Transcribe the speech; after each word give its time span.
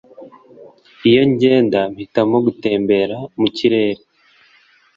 Iyo 1.09 1.21
ngenda 1.31 1.79
mpitamo 1.93 2.37
gutembera 2.45 3.17
mu 3.39 3.47
kirere 3.57 4.01